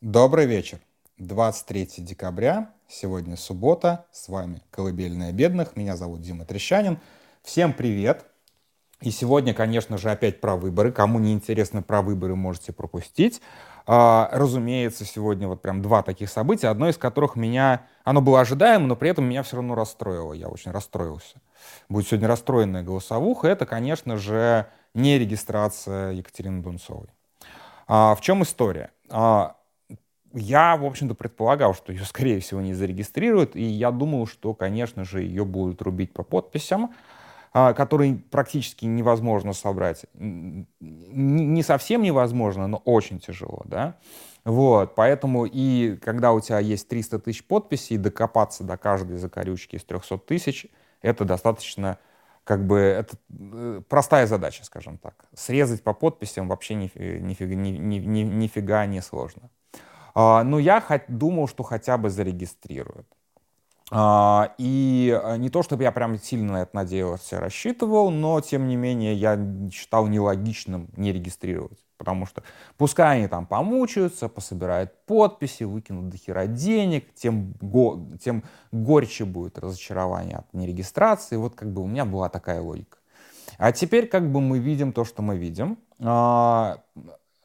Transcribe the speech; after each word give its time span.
Добрый 0.00 0.46
вечер. 0.46 0.78
23 1.16 2.04
декабря, 2.04 2.70
сегодня 2.86 3.36
суббота, 3.36 4.06
с 4.12 4.28
вами 4.28 4.62
«Колыбельная 4.70 5.32
бедных», 5.32 5.74
меня 5.74 5.96
зовут 5.96 6.20
Дима 6.20 6.44
Трещанин. 6.44 7.00
Всем 7.42 7.72
привет! 7.72 8.24
И 9.00 9.10
сегодня, 9.10 9.54
конечно 9.54 9.98
же, 9.98 10.12
опять 10.12 10.40
про 10.40 10.54
выборы. 10.54 10.92
Кому 10.92 11.18
не 11.18 11.32
интересно 11.32 11.82
про 11.82 12.00
выборы, 12.00 12.36
можете 12.36 12.72
пропустить. 12.72 13.42
А, 13.88 14.30
разумеется, 14.32 15.04
сегодня 15.04 15.48
вот 15.48 15.62
прям 15.62 15.82
два 15.82 16.04
таких 16.04 16.30
события, 16.30 16.68
одно 16.68 16.88
из 16.88 16.96
которых 16.96 17.34
меня, 17.34 17.84
оно 18.04 18.20
было 18.20 18.40
ожидаемо, 18.40 18.86
но 18.86 18.94
при 18.94 19.10
этом 19.10 19.24
меня 19.24 19.42
все 19.42 19.56
равно 19.56 19.74
расстроило. 19.74 20.32
Я 20.32 20.46
очень 20.46 20.70
расстроился. 20.70 21.40
Будет 21.88 22.06
сегодня 22.06 22.28
расстроенная 22.28 22.84
голосовуха. 22.84 23.48
Это, 23.48 23.66
конечно 23.66 24.16
же, 24.16 24.68
не 24.94 25.18
регистрация 25.18 26.12
Екатерины 26.12 26.62
Дунцовой. 26.62 27.08
А, 27.88 28.14
в 28.14 28.20
чем 28.20 28.44
история? 28.44 28.92
Я, 30.34 30.76
в 30.76 30.84
общем-то, 30.84 31.14
предполагал, 31.14 31.74
что 31.74 31.92
ее, 31.92 32.04
скорее 32.04 32.40
всего, 32.40 32.60
не 32.60 32.74
зарегистрируют, 32.74 33.56
и 33.56 33.62
я 33.62 33.90
думал, 33.90 34.26
что, 34.26 34.54
конечно 34.54 35.04
же, 35.04 35.22
ее 35.22 35.44
будут 35.44 35.80
рубить 35.82 36.12
по 36.12 36.22
подписям, 36.22 36.92
а, 37.52 37.72
которые 37.72 38.16
практически 38.30 38.84
невозможно 38.84 39.52
собрать. 39.54 40.04
Не 40.14 41.62
совсем 41.62 42.02
невозможно, 42.02 42.66
но 42.66 42.78
очень 42.84 43.20
тяжело, 43.20 43.62
да. 43.64 43.96
Вот, 44.44 44.94
поэтому 44.94 45.46
и 45.46 45.96
когда 45.96 46.32
у 46.32 46.40
тебя 46.40 46.58
есть 46.58 46.88
300 46.88 47.18
тысяч 47.20 47.44
подписей, 47.46 47.96
докопаться 47.96 48.64
до 48.64 48.76
каждой 48.76 49.16
закорючки 49.16 49.76
из 49.76 49.84
300 49.84 50.18
тысяч, 50.18 50.66
это 51.02 51.24
достаточно, 51.24 51.98
как 52.44 52.66
бы, 52.66 52.78
это 52.78 53.16
э, 53.30 53.82
простая 53.88 54.26
задача, 54.26 54.64
скажем 54.64 54.98
так. 54.98 55.26
Срезать 55.34 55.82
по 55.82 55.94
подписям 55.94 56.48
вообще 56.48 56.74
нифига, 56.74 57.18
нифига, 57.18 57.54
нифига 57.54 58.86
не 58.86 59.00
сложно. 59.02 59.50
А, 60.20 60.42
но 60.42 60.58
я 60.58 60.82
думал, 61.06 61.46
что 61.46 61.62
хотя 61.62 61.96
бы 61.96 62.10
зарегистрируют. 62.10 63.06
А, 63.92 64.52
и 64.58 65.16
э, 65.16 65.36
не 65.36 65.48
то, 65.48 65.62
чтобы 65.62 65.84
я 65.84 65.92
прям 65.92 66.18
сильно 66.18 66.54
на 66.54 66.62
это 66.62 66.74
надеялся, 66.74 67.38
рассчитывал, 67.38 68.10
но 68.10 68.40
тем 68.40 68.66
не 68.66 68.74
менее 68.74 69.14
я 69.14 69.38
считал 69.72 70.08
нелогичным 70.08 70.88
не 70.96 71.12
регистрировать. 71.12 71.78
Потому 71.98 72.26
что 72.26 72.42
пускай 72.76 73.18
они 73.18 73.28
там 73.28 73.46
помучаются, 73.46 74.28
пособирают 74.28 74.92
подписи, 75.06 75.62
выкинут 75.62 76.08
до 76.08 76.16
хера 76.16 76.48
денег, 76.48 77.14
тем, 77.14 77.52
го, 77.60 78.08
тем 78.20 78.42
горче 78.72 79.24
будет 79.24 79.56
разочарование 79.56 80.38
от 80.38 80.52
нерегистрации. 80.52 81.36
Вот 81.36 81.54
как 81.54 81.72
бы 81.72 81.80
у 81.80 81.86
меня 81.86 82.04
была 82.04 82.28
такая 82.28 82.60
логика. 82.60 82.98
А 83.56 83.70
теперь 83.70 84.08
как 84.08 84.32
бы 84.32 84.40
мы 84.40 84.58
видим 84.58 84.92
то, 84.92 85.04
что 85.04 85.22
мы 85.22 85.36
видим. 85.36 85.78
А, 86.00 86.78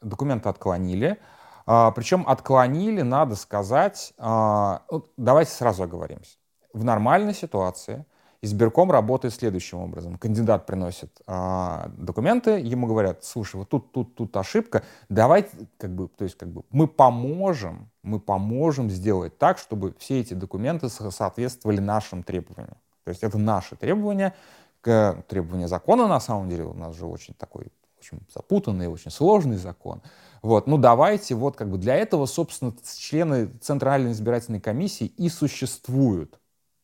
документы 0.02 0.48
отклонили. 0.48 1.20
А, 1.66 1.90
причем 1.92 2.24
отклонили, 2.26 3.02
надо 3.02 3.36
сказать, 3.36 4.12
а, 4.18 4.82
давайте 5.16 5.50
сразу 5.50 5.82
оговоримся. 5.82 6.36
В 6.72 6.84
нормальной 6.84 7.34
ситуации 7.34 8.04
избирком 8.42 8.90
работает 8.90 9.32
следующим 9.32 9.78
образом. 9.78 10.18
Кандидат 10.18 10.66
приносит 10.66 11.20
а, 11.26 11.90
документы, 11.96 12.60
ему 12.60 12.86
говорят, 12.86 13.24
слушай, 13.24 13.56
вот 13.56 13.70
тут, 13.70 13.92
тут, 13.92 14.14
тут 14.14 14.36
ошибка, 14.36 14.82
давайте, 15.08 15.50
как 15.78 15.94
бы, 15.94 16.08
то 16.08 16.24
есть, 16.24 16.36
как 16.36 16.50
бы, 16.50 16.64
мы 16.70 16.86
поможем, 16.86 17.90
мы 18.02 18.20
поможем 18.20 18.90
сделать 18.90 19.38
так, 19.38 19.56
чтобы 19.58 19.94
все 19.98 20.20
эти 20.20 20.34
документы 20.34 20.90
соответствовали 20.90 21.78
нашим 21.80 22.22
требованиям. 22.22 22.76
То 23.04 23.10
есть 23.10 23.22
это 23.22 23.38
наши 23.38 23.76
требования, 23.76 24.34
требования 24.82 25.68
закона, 25.68 26.06
на 26.06 26.20
самом 26.20 26.48
деле, 26.48 26.64
у 26.64 26.74
нас 26.74 26.94
же 26.94 27.06
очень 27.06 27.34
такой 27.34 27.68
очень 28.04 28.20
запутанный, 28.32 28.88
очень 28.88 29.10
сложный 29.10 29.56
закон. 29.56 30.02
Вот, 30.42 30.66
ну 30.66 30.76
давайте, 30.76 31.34
вот 31.34 31.56
как 31.56 31.70
бы 31.70 31.78
для 31.78 31.96
этого, 31.96 32.26
собственно, 32.26 32.74
члены 32.98 33.46
Центральной 33.60 34.12
избирательной 34.12 34.60
комиссии 34.60 35.06
и 35.06 35.28
существуют 35.28 36.38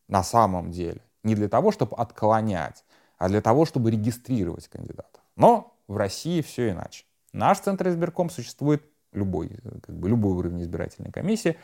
на 0.09 0.23
самом 0.23 0.71
деле. 0.71 1.03
Не 1.23 1.35
для 1.35 1.49
того, 1.49 1.71
чтобы 1.71 1.97
отклонять, 1.97 2.85
а 3.19 3.29
для 3.29 3.43
того, 3.43 3.67
чтобы 3.67 3.91
регистрировать 3.91 4.69
кандидатов. 4.69 5.21
Но 5.37 5.77
в 5.89 5.97
России 5.97 6.41
все 6.41 6.71
иначе. 6.71 7.05
Наш 7.33 7.61
Центр 7.61 7.89
избирком 7.89 8.31
существует 8.31 8.83
любой, 9.13 9.51
как 9.83 9.97
бы 9.97 10.09
любой 10.09 10.33
уровень 10.33 10.63
избирательной 10.63 11.13
комиссии, 11.13 11.57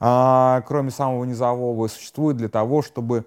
а, 0.00 0.62
кроме 0.62 0.90
самого 0.90 1.24
низового, 1.24 1.88
существует 1.88 2.36
для 2.36 2.48
того, 2.48 2.82
чтобы 2.82 3.26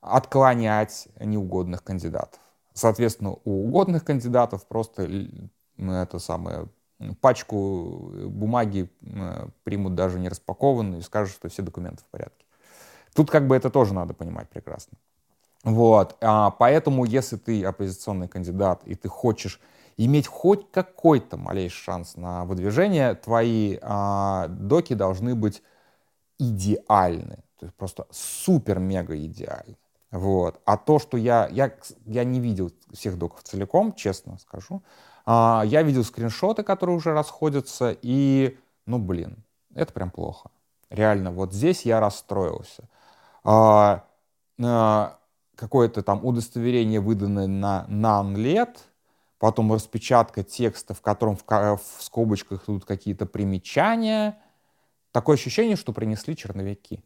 отклонять 0.00 1.08
неугодных 1.18 1.82
кандидатов. 1.82 2.40
Соответственно, 2.76 3.30
у 3.44 3.68
угодных 3.68 4.04
кандидатов 4.04 4.66
просто 4.66 5.08
это 5.78 6.18
самое 6.18 6.68
пачку 7.22 8.12
бумаги 8.26 8.90
примут 9.64 9.94
даже 9.94 10.18
не 10.18 10.28
распакованную 10.28 11.00
и 11.00 11.02
скажут, 11.02 11.34
что 11.34 11.48
все 11.48 11.62
документы 11.62 12.04
в 12.04 12.06
порядке. 12.10 12.44
Тут 13.14 13.30
как 13.30 13.46
бы 13.46 13.56
это 13.56 13.70
тоже 13.70 13.94
надо 13.94 14.12
понимать 14.12 14.50
прекрасно. 14.50 14.98
Вот, 15.64 16.16
а, 16.20 16.50
поэтому 16.50 17.06
если 17.06 17.36
ты 17.36 17.64
оппозиционный 17.64 18.28
кандидат 18.28 18.82
и 18.84 18.94
ты 18.94 19.08
хочешь 19.08 19.58
иметь 19.96 20.26
хоть 20.26 20.70
какой-то 20.70 21.38
малейший 21.38 21.82
шанс 21.82 22.16
на 22.16 22.44
выдвижение, 22.44 23.14
твои 23.14 23.78
а, 23.80 24.48
доки 24.48 24.92
должны 24.92 25.34
быть 25.34 25.62
идеальны, 26.38 27.38
то 27.58 27.64
есть 27.64 27.74
просто 27.74 28.06
супер-мега 28.10 29.16
идеальны. 29.16 29.76
Вот. 30.10 30.60
А 30.64 30.76
то, 30.76 30.98
что 30.98 31.16
я, 31.16 31.48
я, 31.48 31.74
я 32.06 32.24
не 32.24 32.40
видел 32.40 32.70
всех 32.92 33.18
доков 33.18 33.42
целиком, 33.42 33.92
честно 33.92 34.38
скажу, 34.38 34.82
а, 35.24 35.64
я 35.66 35.82
видел 35.82 36.04
скриншоты, 36.04 36.62
которые 36.62 36.96
уже 36.96 37.12
расходятся, 37.12 37.96
и, 38.00 38.56
ну, 38.86 38.98
блин, 38.98 39.44
это 39.74 39.92
прям 39.92 40.10
плохо. 40.10 40.50
Реально, 40.88 41.32
вот 41.32 41.52
здесь 41.52 41.82
я 41.82 41.98
расстроился. 41.98 42.88
А, 43.42 44.04
а, 44.62 45.18
какое-то 45.56 46.02
там 46.02 46.24
удостоверение, 46.24 47.00
выданное 47.00 47.48
на 47.48 47.84
нан 47.88 48.36
лет, 48.36 48.84
потом 49.38 49.72
распечатка 49.72 50.44
текста, 50.44 50.94
в 50.94 51.00
котором 51.00 51.36
в, 51.36 51.42
в 51.44 52.02
скобочках 52.02 52.64
тут 52.64 52.84
какие-то 52.84 53.26
примечания. 53.26 54.38
Такое 55.10 55.34
ощущение, 55.34 55.76
что 55.76 55.92
принесли 55.92 56.36
черновики. 56.36 57.02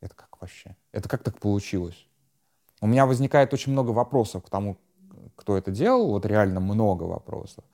Это 0.00 0.14
как 0.14 0.40
вообще? 0.40 0.76
Это 0.92 1.08
как 1.08 1.22
так 1.22 1.38
получилось? 1.38 2.06
У 2.80 2.86
меня 2.86 3.06
возникает 3.06 3.52
очень 3.52 3.72
много 3.72 3.90
вопросов 3.90 4.42
к 4.44 4.48
тому, 4.48 4.78
кто 5.36 5.56
это 5.56 5.70
делал, 5.70 6.08
вот 6.08 6.24
реально 6.24 6.60
много 6.60 7.04
вопросов. 7.04 7.64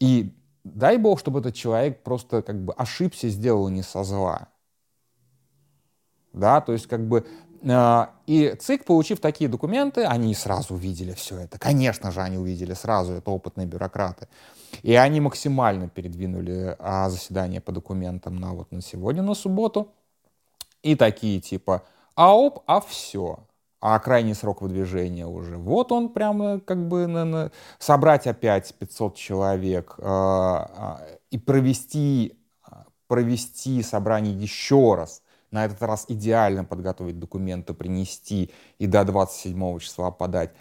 И 0.00 0.36
дай 0.64 0.98
бог, 0.98 1.20
чтобы 1.20 1.40
этот 1.40 1.54
человек 1.54 2.02
просто 2.02 2.42
как 2.42 2.62
бы 2.64 2.72
ошибся, 2.72 3.28
сделал 3.28 3.68
не 3.68 3.82
со 3.82 4.02
зла. 4.04 4.48
Да, 6.32 6.60
то 6.60 6.72
есть 6.72 6.86
как 6.86 7.06
бы 7.06 7.26
э, 7.62 8.06
и 8.26 8.54
ЦИК, 8.60 8.84
получив 8.84 9.20
такие 9.20 9.48
документы, 9.48 10.04
они 10.04 10.34
сразу 10.34 10.74
увидели 10.74 11.12
все 11.12 11.38
это. 11.38 11.58
Конечно 11.58 12.10
же, 12.10 12.20
они 12.20 12.36
увидели 12.36 12.74
сразу, 12.74 13.14
это 13.14 13.30
опытные 13.30 13.66
бюрократы. 13.66 14.28
И 14.82 14.94
они 14.94 15.20
максимально 15.20 15.88
передвинули 15.88 16.76
а, 16.78 17.08
заседание 17.08 17.60
по 17.60 17.72
документам 17.72 18.36
на 18.36 18.52
вот 18.52 18.70
на 18.72 18.82
сегодня, 18.82 19.22
на 19.22 19.34
субботу. 19.34 19.94
И 20.82 20.94
такие 20.94 21.40
типа, 21.40 21.82
АОП, 22.14 22.62
а 22.66 22.80
все. 22.80 23.46
А 23.80 23.98
крайний 23.98 24.34
срок 24.34 24.62
выдвижения 24.62 25.26
уже. 25.26 25.58
Вот 25.58 25.92
он 25.92 26.08
прямо 26.08 26.60
как 26.60 26.88
бы 26.88 27.06
на, 27.06 27.24
на, 27.24 27.52
собрать 27.78 28.26
опять 28.26 28.74
500 28.74 29.14
человек 29.14 29.94
э, 29.98 30.58
и 31.30 31.38
провести, 31.38 32.38
провести 33.06 33.82
собрание 33.82 34.34
еще 34.34 34.94
раз. 34.94 35.22
На 35.50 35.66
этот 35.66 35.80
раз 35.82 36.06
идеально 36.08 36.64
подготовить 36.64 37.18
документы, 37.18 37.74
принести 37.74 38.50
и 38.78 38.86
до 38.86 39.04
27 39.04 39.78
числа 39.78 40.10
подать. 40.10 40.52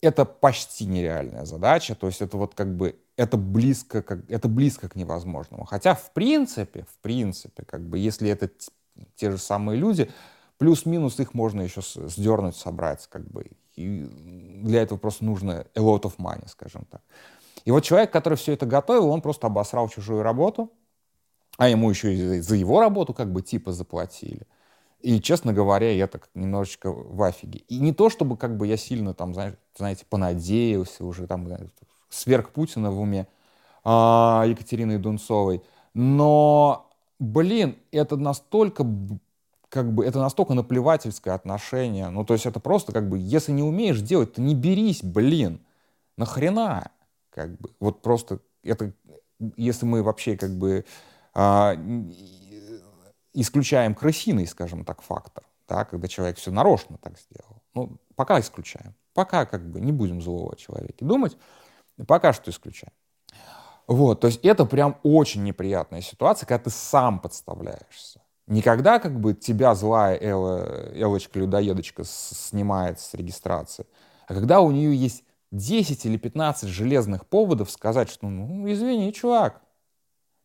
Это 0.00 0.24
почти 0.24 0.86
нереальная 0.86 1.44
задача. 1.44 1.94
То 1.94 2.06
есть 2.06 2.22
это 2.22 2.36
вот 2.36 2.54
как 2.54 2.76
бы 2.76 2.98
это 3.16 3.36
близко, 3.36 4.02
как, 4.02 4.28
это 4.30 4.48
близко 4.48 4.88
к 4.88 4.96
невозможному. 4.96 5.64
Хотя 5.64 5.94
в 5.94 6.12
принципе, 6.12 6.84
в 6.90 6.98
принципе, 7.00 7.64
как 7.64 7.86
бы 7.88 7.98
если 7.98 8.28
это 8.30 8.50
те 9.16 9.30
же 9.30 9.38
самые 9.38 9.78
люди, 9.78 10.10
плюс-минус 10.58 11.18
их 11.20 11.34
можно 11.34 11.62
еще 11.62 11.80
сдернуть, 11.82 12.56
собрать, 12.56 13.06
как 13.08 13.26
бы. 13.28 13.50
И 13.76 14.08
для 14.62 14.82
этого 14.82 14.98
просто 14.98 15.24
нужно 15.24 15.66
a 15.74 15.80
lot 15.80 16.02
of 16.02 16.16
money, 16.18 16.48
скажем 16.48 16.86
так. 16.90 17.02
И 17.64 17.70
вот 17.70 17.82
человек, 17.82 18.10
который 18.10 18.36
все 18.36 18.52
это 18.52 18.66
готовил, 18.66 19.08
он 19.08 19.20
просто 19.20 19.46
обосрал 19.46 19.88
чужую 19.88 20.22
работу, 20.22 20.72
а 21.56 21.68
ему 21.68 21.90
еще 21.90 22.14
и 22.14 22.40
за 22.40 22.56
его 22.56 22.80
работу 22.80 23.14
как 23.14 23.32
бы 23.32 23.42
типа 23.42 23.72
заплатили. 23.72 24.46
И, 25.00 25.20
честно 25.20 25.52
говоря, 25.52 25.90
я 25.92 26.06
так 26.06 26.30
немножечко 26.34 26.90
в 26.90 27.22
афиге. 27.22 27.60
И 27.68 27.78
не 27.78 27.92
то, 27.92 28.08
чтобы 28.08 28.36
как 28.36 28.56
бы 28.56 28.66
я 28.66 28.76
сильно 28.76 29.12
там, 29.12 29.34
знаете, 29.34 30.06
понадеялся 30.08 31.04
уже, 31.04 31.26
там, 31.26 31.46
сверх 32.08 32.50
Путина 32.50 32.90
в 32.90 32.98
уме 33.00 33.26
а, 33.82 34.44
Екатерины 34.46 34.98
Дунцовой, 34.98 35.62
но 35.92 36.90
блин, 37.24 37.76
это 37.92 38.16
настолько 38.16 38.86
как 39.68 39.92
бы 39.92 40.04
это 40.04 40.20
настолько 40.20 40.54
наплевательское 40.54 41.34
отношение. 41.34 42.08
Ну, 42.08 42.24
то 42.24 42.34
есть 42.34 42.46
это 42.46 42.60
просто 42.60 42.92
как 42.92 43.08
бы, 43.08 43.18
если 43.18 43.52
не 43.52 43.62
умеешь 43.62 44.00
делать, 44.00 44.34
то 44.34 44.40
не 44.40 44.54
берись, 44.54 45.02
блин. 45.02 45.60
Нахрена? 46.16 46.92
Как 47.30 47.56
бы, 47.58 47.70
вот 47.80 48.00
просто 48.02 48.38
это, 48.62 48.92
если 49.56 49.84
мы 49.84 50.02
вообще 50.02 50.36
как 50.36 50.50
бы 50.56 50.84
А, 51.34 51.76
исключаем 53.32 53.94
крысиный, 53.94 54.46
скажем 54.46 54.84
так, 54.84 55.02
фактор, 55.02 55.44
да, 55.68 55.84
когда 55.84 56.06
человек 56.06 56.38
все 56.38 56.52
нарочно 56.52 56.96
так 56.98 57.18
сделал. 57.18 57.60
Ну, 57.74 57.98
пока 58.14 58.38
исключаем. 58.38 58.94
Пока 59.14 59.44
как 59.44 59.68
бы 59.68 59.80
не 59.80 59.92
будем 59.92 60.22
злого 60.22 60.56
человека 60.56 61.04
думать, 61.04 61.36
пока 62.06 62.32
что 62.32 62.50
исключаем. 62.50 62.92
Вот, 63.86 64.20
то 64.20 64.28
есть 64.28 64.40
это 64.44 64.64
прям 64.64 64.96
очень 65.02 65.44
неприятная 65.44 66.00
ситуация, 66.00 66.46
когда 66.46 66.64
ты 66.64 66.70
сам 66.70 67.18
подставляешься. 67.18 68.20
Никогда 68.46 68.98
как 68.98 69.18
бы 69.20 69.34
тебя 69.34 69.74
злая 69.74 70.18
Элла, 70.20 70.90
Элочка-людоедочка 70.94 72.02
снимает 72.04 73.00
с 73.00 73.14
регистрации, 73.14 73.86
а 74.26 74.34
когда 74.34 74.60
у 74.60 74.70
нее 74.70 74.94
есть 74.94 75.24
10 75.50 76.04
или 76.06 76.16
15 76.16 76.68
железных 76.68 77.26
поводов 77.26 77.70
сказать, 77.70 78.10
что 78.10 78.26
ну 78.26 78.70
извини, 78.70 79.12
чувак, 79.12 79.62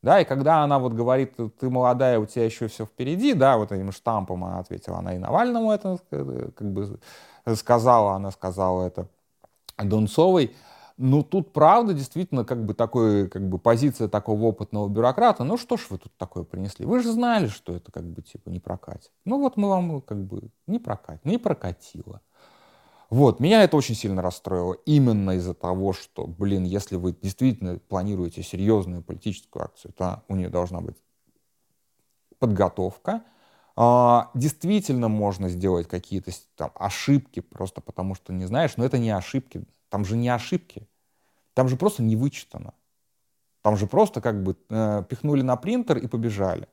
да, 0.01 0.21
и 0.21 0.25
когда 0.25 0.63
она 0.63 0.80
вот 0.80 0.94
говорит, 0.94 1.35
ты 1.59 1.69
молодая, 1.69 2.19
у 2.19 2.25
тебя 2.25 2.45
еще 2.45 2.68
все 2.68 2.85
впереди, 2.85 3.33
да, 3.33 3.57
вот 3.57 3.71
этим 3.71 3.92
штампом 3.92 4.45
она 4.45 4.59
ответила, 4.59 5.00
она 5.00 5.15
и 5.15 5.18
Навальному 5.18 5.71
это 5.71 6.00
э, 6.12 6.50
как 6.56 6.71
бы 6.71 7.00
сказала, 7.56 8.13
она 8.13 8.31
сказала 8.31 8.88
это 8.88 9.07
Донцовой, 9.77 10.56
ну, 11.00 11.24
тут 11.24 11.54
правда 11.54 11.94
действительно 11.94 12.44
как 12.44 12.66
бы 12.66 12.74
такой, 12.74 13.30
как 13.30 13.48
бы 13.48 13.57
позиция 13.57 14.10
такого 14.10 14.44
опытного 14.44 14.90
бюрократа. 14.90 15.46
Ну, 15.46 15.57
что 15.57 15.78
ж 15.78 15.88
вы 15.90 15.98
тут 15.98 16.12
такое 16.18 16.44
принесли? 16.44 16.86
Вы 16.86 17.01
же 17.01 17.13
знали, 17.13 17.48
что 17.48 17.74
это 17.74 17.90
как 17.90 18.04
бы 18.04 18.22
типа 18.22 18.50
не 18.50 18.60
прокатит. 18.60 19.10
Ну, 19.24 19.40
вот 19.40 19.56
мы 19.56 19.69
вам 19.69 20.01
как 20.01 20.22
бы 20.22 20.50
не 20.68 20.78
прокатит, 20.78 21.24
не 21.24 21.38
прокатило. 21.38 22.19
Вот, 23.10 23.40
меня 23.40 23.63
это 23.63 23.78
очень 23.78 23.96
сильно 23.96 24.22
расстроило 24.22 24.74
именно 24.86 25.31
из-за 25.38 25.54
того, 25.54 25.94
что, 25.94 26.28
блин, 26.28 26.66
если 26.66 26.98
вы 26.98 27.16
действительно 27.19 27.80
планируете 27.80 28.44
серьезную 28.44 29.02
политическую 29.02 29.63
акцию, 29.63 29.94
то 29.94 30.24
у 30.28 30.36
нее 30.36 30.50
должна 30.50 30.81
быть 30.81 30.98
подготовка. 32.40 33.24
А, 33.78 34.31
действительно 34.34 35.07
можно 35.07 35.48
сделать 35.48 35.88
какие-то 35.88 36.31
там 36.57 36.72
ошибки, 36.75 37.40
просто 37.40 37.80
потому 37.80 38.16
что 38.16 38.34
не 38.34 38.45
знаешь, 38.45 38.74
но 38.75 38.84
это 38.84 38.98
не 38.98 39.12
ошибки, 39.12 39.63
там 39.89 40.06
же 40.06 40.15
не 40.15 40.30
ошибки. 40.30 40.88
Там 41.53 41.68
же 41.68 41.75
просто 41.75 42.03
не 42.03 42.15
вычитано. 42.15 42.74
Там 43.62 43.75
же 43.75 43.88
просто 43.88 44.21
как 44.21 44.41
бы 44.41 44.56
э, 44.69 45.03
пихнули 45.09 45.41
на 45.41 45.57
принтер 45.57 45.97
и 45.97 46.07
побежали. 46.07 46.68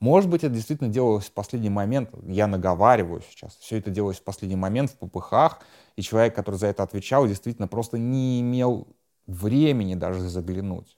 Может 0.00 0.30
быть, 0.30 0.44
это 0.44 0.54
действительно 0.54 0.90
делалось 0.90 1.26
в 1.26 1.32
последний 1.32 1.70
момент, 1.70 2.10
я 2.26 2.46
наговариваю 2.46 3.20
сейчас, 3.20 3.56
все 3.56 3.78
это 3.78 3.90
делалось 3.90 4.18
в 4.18 4.22
последний 4.22 4.56
момент 4.56 4.90
в 4.90 4.96
попыхах, 4.96 5.60
и 5.96 6.02
человек, 6.02 6.36
который 6.36 6.54
за 6.54 6.68
это 6.68 6.84
отвечал, 6.84 7.26
действительно 7.26 7.66
просто 7.66 7.98
не 7.98 8.40
имел 8.40 8.86
времени 9.26 9.94
даже 9.94 10.20
заглянуть. 10.20 10.96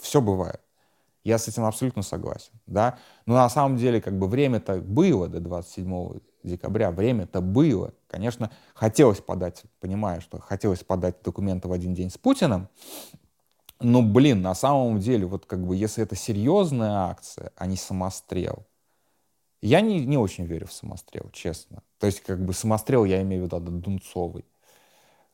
Все 0.00 0.20
бывает. 0.20 0.60
Я 1.24 1.38
с 1.38 1.48
этим 1.48 1.64
абсолютно 1.64 2.02
согласен, 2.02 2.52
да. 2.66 2.98
Но 3.26 3.34
на 3.34 3.48
самом 3.48 3.76
деле, 3.76 4.00
как 4.00 4.16
бы 4.16 4.28
время-то 4.28 4.76
было 4.76 5.26
до 5.26 5.40
27 5.40 6.20
декабря, 6.44 6.92
время-то 6.92 7.40
было. 7.40 7.94
Конечно, 8.16 8.50
хотелось 8.72 9.20
подать, 9.20 9.64
понимаю, 9.78 10.22
что 10.22 10.40
хотелось 10.40 10.82
подать 10.82 11.16
документы 11.22 11.68
в 11.68 11.72
один 11.72 11.92
день 11.92 12.08
с 12.08 12.16
Путиным, 12.16 12.70
но, 13.78 14.00
блин, 14.00 14.40
на 14.40 14.54
самом 14.54 15.00
деле, 15.00 15.26
вот 15.26 15.44
как 15.44 15.62
бы, 15.66 15.76
если 15.76 16.02
это 16.02 16.16
серьезная 16.16 17.10
акция, 17.10 17.52
а 17.56 17.66
не 17.66 17.76
самострел, 17.76 18.66
я 19.60 19.82
не, 19.82 20.02
не 20.06 20.16
очень 20.16 20.46
верю 20.46 20.66
в 20.66 20.72
самострел, 20.72 21.28
честно. 21.30 21.82
То 21.98 22.06
есть, 22.06 22.22
как 22.22 22.42
бы, 22.42 22.54
самострел 22.54 23.04
я 23.04 23.20
имею 23.20 23.42
в 23.42 23.52
виду 23.52 23.60
Дунцовый. 23.60 24.46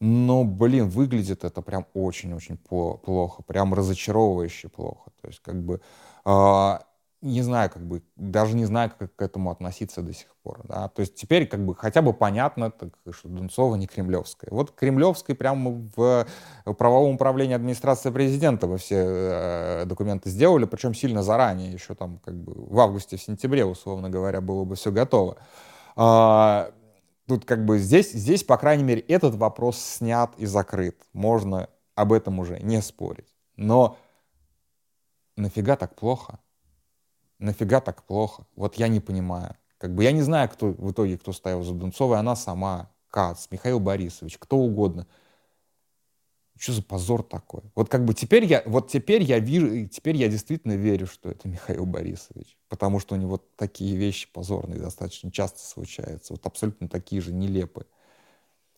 Но, 0.01 0.43
блин, 0.43 0.89
выглядит 0.89 1.45
это 1.45 1.63
прям 1.63 1.87
очень-очень 1.95 2.57
плохо, 2.57 3.45
прям 3.45 3.75
разочаровывающе 3.75 4.71
плохо. 4.71 5.13
То 5.21 5.29
есть, 5.29 5.39
как 5.39 5.63
бы, 5.63 5.81
э, 6.25 6.79
не 7.23 7.41
знаю, 7.43 7.71
как 7.71 7.87
бы, 7.87 8.03
даже 8.17 8.57
не 8.57 8.65
знаю, 8.65 8.91
как 8.99 9.15
к 9.15 9.23
этому 9.23 9.51
относиться 9.51 10.03
до 10.03 10.13
сих 10.13 10.27
пор. 10.43 10.61
Да? 10.65 10.89
То 10.89 11.01
есть 11.01 11.15
теперь 11.15 11.47
как 11.47 11.65
бы 11.65 11.75
хотя 11.75 12.03
бы 12.03 12.13
понятно, 12.13 12.73
так, 12.73 12.91
что 13.13 13.29
Дунцова 13.29 13.77
не 13.77 13.87
кремлевская. 13.87 14.51
Вот 14.51 14.73
кремлевской 14.73 15.37
прямо 15.37 15.71
в 15.97 16.27
правовом 16.77 17.15
управлении 17.15 17.55
администрации 17.55 18.11
президента 18.11 18.67
вы 18.67 18.79
все 18.79 18.97
э, 18.99 19.85
документы 19.87 20.31
сделали, 20.31 20.65
причем 20.65 20.95
сильно 20.95 21.23
заранее, 21.23 21.73
еще 21.73 21.95
там 21.95 22.19
как 22.25 22.35
бы 22.35 22.55
в 22.55 22.79
августе, 22.81 23.17
в 23.17 23.23
сентябре, 23.23 23.65
условно 23.65 24.11
говоря, 24.11 24.41
было 24.41 24.65
бы 24.65 24.75
все 24.75 24.91
готово. 24.91 25.37
А, 25.95 26.73
тут 27.29 27.45
как 27.45 27.65
бы 27.65 27.79
здесь, 27.79 28.13
здесь, 28.13 28.43
по 28.43 28.59
крайней 28.59 28.85
мере, 28.85 29.01
этот 29.03 29.37
вопрос 29.37 29.79
снят 29.79 30.33
и 30.39 30.47
закрыт. 30.47 31.01
Можно 31.13 31.69
об 31.95 32.13
этом 32.13 32.41
уже 32.41 32.59
не 32.59 32.83
спорить. 32.83 33.33
Но 33.57 33.97
нафига 35.37 35.77
так 35.77 35.95
плохо? 35.95 36.41
Нафига 37.43 37.81
так 37.81 38.05
плохо? 38.05 38.47
Вот 38.55 38.77
я 38.77 38.89
не 38.89 39.01
понимаю. 39.01 39.57
Как 39.79 39.93
бы 39.95 40.05
я 40.05 40.13
не 40.13 40.23
знаю, 40.23 40.49
кто 40.49 40.69
в 40.69 40.93
итоге, 40.93 41.19
кто 41.19 41.33
стоял 41.33 41.63
за 41.65 41.75
Дунцовой, 41.75 42.19
она 42.19 42.37
сама, 42.37 42.89
Кац, 43.11 43.49
Михаил 43.51 43.81
Борисович, 43.81 44.39
кто 44.39 44.59
угодно. 44.59 45.09
Что 46.57 46.73
за 46.73 46.83
позор 46.85 47.25
такой? 47.25 47.63
Вот 47.75 47.89
как 47.89 48.05
бы 48.05 48.15
теперь 48.15 48.45
я, 48.45 48.63
вот 48.65 48.89
теперь 48.93 49.23
я 49.23 49.41
вижу, 49.41 49.89
теперь 49.89 50.15
я 50.15 50.29
действительно 50.29 50.75
верю, 50.75 51.09
что 51.09 51.31
это 51.31 51.49
Михаил 51.49 51.85
Борисович, 51.85 52.57
потому 52.69 53.01
что 53.01 53.17
у 53.17 53.19
него 53.19 53.43
такие 53.57 53.97
вещи 53.97 54.29
позорные 54.33 54.79
достаточно 54.79 55.33
часто 55.33 55.59
случаются, 55.59 56.35
вот 56.35 56.47
абсолютно 56.47 56.89
такие 56.89 57.21
же 57.21 57.33
нелепые. 57.33 57.87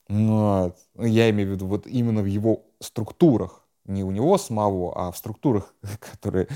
Вот. 0.08 0.78
Я 0.98 1.28
имею 1.28 1.50
в 1.50 1.52
виду 1.52 1.66
вот 1.66 1.86
именно 1.86 2.22
в 2.22 2.26
его 2.26 2.64
структурах, 2.80 3.63
не 3.86 4.02
у 4.04 4.10
него 4.10 4.38
самого, 4.38 4.92
а 4.96 5.10
в 5.10 5.16
структурах, 5.16 5.74
которые, 6.12 6.48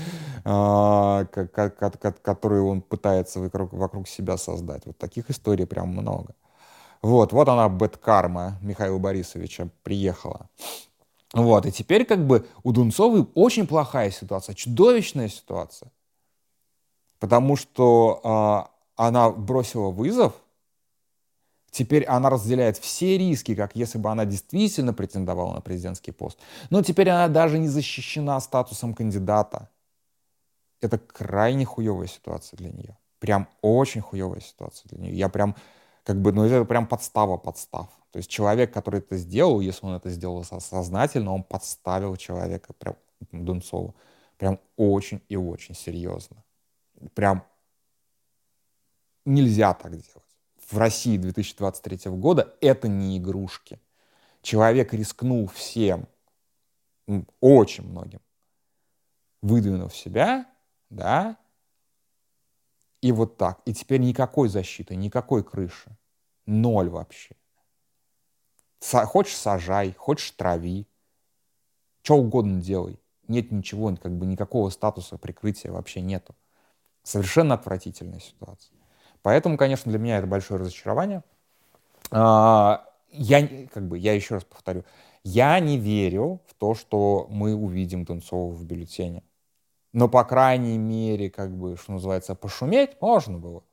а, 0.43 1.25
которые 1.25 2.63
он 2.63 2.81
пытается 2.81 3.39
вокруг, 3.39 3.73
вокруг 3.73 4.07
себя 4.07 4.37
создать. 4.37 4.85
Вот 4.85 4.97
таких 4.97 5.29
историй 5.29 5.65
прям 5.65 5.89
много. 5.89 6.35
Вот, 7.01 7.31
вот 7.31 7.47
она, 7.47 7.69
бэткарма 7.69 8.57
Михаила 8.61 8.97
Борисовича 8.97 9.69
приехала. 9.83 10.49
Вот, 11.33 11.65
и 11.65 11.71
теперь 11.71 12.05
как 12.05 12.25
бы 12.25 12.47
у 12.63 12.71
Дунцовой 12.71 13.27
очень 13.35 13.67
плохая 13.67 14.11
ситуация, 14.11 14.55
чудовищная 14.55 15.29
ситуация. 15.29 15.91
Потому 17.19 17.55
что 17.55 18.21
э, 18.23 18.79
она 18.95 19.29
бросила 19.29 19.91
вызов, 19.91 20.33
теперь 21.71 22.05
она 22.05 22.29
разделяет 22.29 22.77
все 22.77 23.17
риски, 23.17 23.55
как 23.55 23.75
если 23.75 23.97
бы 23.97 24.09
она 24.09 24.25
действительно 24.25 24.93
претендовала 24.93 25.53
на 25.53 25.61
президентский 25.61 26.11
пост. 26.11 26.39
Но 26.69 26.81
теперь 26.81 27.09
она 27.09 27.27
даже 27.27 27.59
не 27.59 27.67
защищена 27.67 28.39
статусом 28.39 28.93
кандидата. 28.93 29.69
Это 30.81 30.97
крайне 30.97 31.65
хуевая 31.65 32.07
ситуация 32.07 32.57
для 32.57 32.71
нее. 32.71 32.97
Прям 33.19 33.47
очень 33.61 34.01
хуевая 34.01 34.39
ситуация 34.39 34.87
для 34.89 34.99
нее. 34.99 35.17
Я 35.17 35.29
прям, 35.29 35.55
как 36.03 36.21
бы, 36.21 36.31
ну 36.31 36.45
это 36.45 36.63
прям 36.65 36.87
подстава 36.87 37.37
подстав. 37.37 37.89
То 38.11 38.17
есть 38.17 38.29
человек, 38.29 38.73
который 38.73 38.99
это 38.99 39.17
сделал, 39.17 39.59
если 39.59 39.85
он 39.85 39.95
это 39.95 40.09
сделал 40.09 40.43
сознательно, 40.43 41.33
он 41.33 41.43
подставил 41.43 42.15
человека, 42.15 42.73
прям 42.73 42.95
Дунцову, 43.31 43.95
прям 44.37 44.59
очень 44.77 45.21
и 45.27 45.35
очень 45.35 45.75
серьезно. 45.75 46.37
Прям 47.13 47.43
нельзя 49.25 49.73
так 49.73 49.91
делать. 49.91 50.28
В 50.69 50.77
России 50.77 51.17
2023 51.17 52.11
года 52.11 52.55
это 52.61 52.87
не 52.87 53.17
игрушки. 53.17 53.79
Человек 54.43 54.93
рискнул 54.93 55.47
всем, 55.47 56.07
очень 57.39 57.89
многим, 57.89 58.21
выдвинув 59.41 59.95
себя, 59.95 60.45
да, 60.89 61.37
и 63.01 63.11
вот 63.11 63.37
так. 63.37 63.61
И 63.65 63.73
теперь 63.73 64.01
никакой 64.01 64.47
защиты, 64.47 64.95
никакой 64.95 65.43
крыши. 65.43 65.97
Ноль 66.45 66.89
вообще. 66.89 67.35
Хочешь 68.81 69.35
сажай, 69.35 69.93
хочешь 69.93 70.31
трави, 70.31 70.87
что 72.03 72.17
угодно 72.17 72.61
делай. 72.61 72.99
Нет 73.27 73.51
ничего, 73.51 73.95
как 73.95 74.17
бы 74.17 74.25
никакого 74.25 74.69
статуса 74.69 75.17
прикрытия 75.17 75.71
вообще 75.71 76.01
нету. 76.01 76.35
Совершенно 77.03 77.55
отвратительная 77.55 78.19
ситуация. 78.19 78.78
Поэтому, 79.21 79.57
конечно, 79.57 79.91
для 79.91 79.99
меня 79.99 80.17
это 80.17 80.27
большое 80.27 80.59
разочарование. 80.59 81.23
А, 82.11 82.85
я, 83.11 83.47
как 83.67 83.87
бы, 83.87 83.97
я 83.97 84.13
еще 84.13 84.35
раз 84.35 84.43
повторю, 84.43 84.83
я 85.23 85.59
не 85.59 85.77
верю 85.77 86.41
в 86.47 86.53
то, 86.53 86.75
что 86.75 87.27
мы 87.29 87.53
увидим 87.53 88.05
Донцова 88.05 88.51
в 88.51 88.63
бюллетене. 88.63 89.23
Но, 89.91 90.07
по 90.07 90.23
крайней 90.23 90.77
мере, 90.77 91.29
как 91.29 91.55
бы, 91.55 91.75
что 91.75 91.93
называется, 91.93 92.35
пошуметь 92.35 93.01
можно 93.01 93.37
было 93.37 93.63